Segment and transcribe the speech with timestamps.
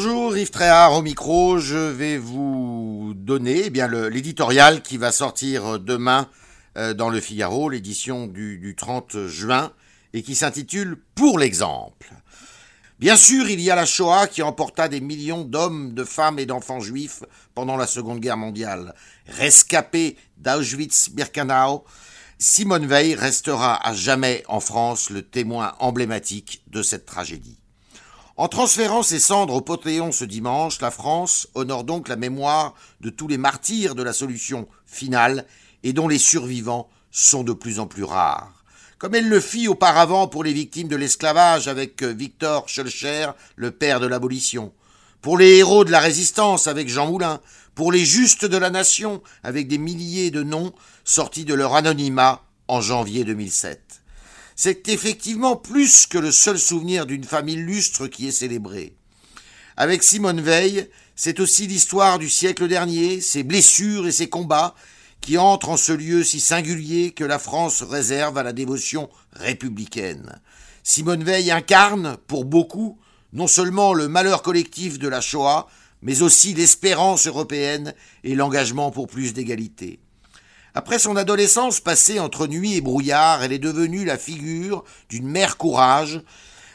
[0.00, 5.80] Bonjour Yves Tréhard au micro, je vais vous donner eh bien l'éditorial qui va sortir
[5.80, 6.28] demain
[6.76, 9.72] euh, dans le Figaro, l'édition du, du 30 juin,
[10.12, 12.12] et qui s'intitule Pour l'exemple.
[13.00, 16.46] Bien sûr, il y a la Shoah qui emporta des millions d'hommes, de femmes et
[16.46, 17.24] d'enfants juifs
[17.56, 18.94] pendant la Seconde Guerre mondiale.
[19.26, 21.82] Rescapé d'Auschwitz-Birkenau,
[22.38, 27.58] Simone Veil restera à jamais en France le témoin emblématique de cette tragédie.
[28.38, 33.10] En transférant ses cendres au Panthéon ce dimanche, la France honore donc la mémoire de
[33.10, 35.44] tous les martyrs de la solution finale
[35.82, 38.62] et dont les survivants sont de plus en plus rares.
[38.98, 43.72] Comme elle le fit auparavant pour les victimes de l'esclavage avec euh, Victor Schulcher, le
[43.72, 44.72] père de l'abolition,
[45.20, 47.40] pour les héros de la résistance avec Jean Moulin,
[47.74, 52.44] pour les justes de la nation avec des milliers de noms sortis de leur anonymat
[52.68, 54.00] en janvier 2007.
[54.60, 58.96] C'est effectivement plus que le seul souvenir d'une femme illustre qui est célébrée.
[59.76, 64.74] Avec Simone Veil, c'est aussi l'histoire du siècle dernier, ses blessures et ses combats,
[65.20, 70.40] qui entre en ce lieu si singulier que la France réserve à la dévotion républicaine.
[70.82, 72.98] Simone Veil incarne, pour beaucoup,
[73.32, 75.68] non seulement le malheur collectif de la Shoah,
[76.02, 80.00] mais aussi l'espérance européenne et l'engagement pour plus d'égalité.
[80.78, 85.56] Après son adolescence passée entre nuit et brouillard, elle est devenue la figure d'une mère
[85.56, 86.22] courage,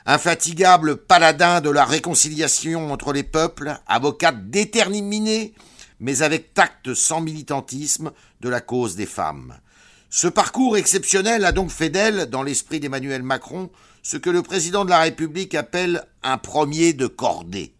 [0.06, 5.54] infatigable paladin de la réconciliation entre les peuples, avocate déterminée
[6.02, 9.58] mais avec tact sans militantisme, de la cause des femmes.
[10.10, 13.70] Ce parcours exceptionnel a donc fait d'elle, dans l'esprit d'Emmanuel Macron,
[14.02, 17.73] ce que le président de la République appelle un premier de cordée.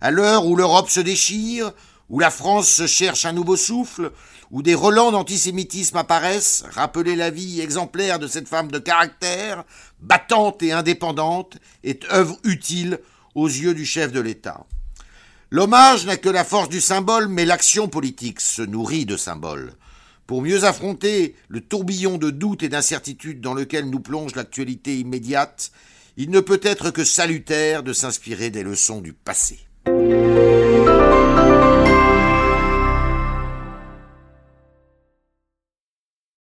[0.00, 1.72] À l'heure où l'Europe se déchire,
[2.08, 4.12] où la France se cherche un nouveau souffle,
[4.50, 9.64] où des relents d'antisémitisme apparaissent, rappeler la vie exemplaire de cette femme de caractère,
[10.00, 13.00] battante et indépendante, est œuvre utile
[13.34, 14.64] aux yeux du chef de l'État.
[15.50, 19.72] L'hommage n'a que la force du symbole, mais l'action politique se nourrit de symboles.
[20.26, 25.70] Pour mieux affronter le tourbillon de doutes et d'incertitudes dans lequel nous plonge l'actualité immédiate,
[26.18, 29.58] il ne peut être que salutaire de s'inspirer des leçons du passé.